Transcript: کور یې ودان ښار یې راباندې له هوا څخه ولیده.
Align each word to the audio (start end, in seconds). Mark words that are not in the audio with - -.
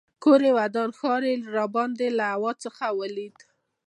کور 0.23 0.39
یې 0.47 0.51
ودان 0.57 0.89
ښار 0.99 1.21
یې 1.29 1.35
راباندې 1.55 2.07
له 2.17 2.25
هوا 2.33 2.51
څخه 2.63 2.83
ولیده. 2.99 3.45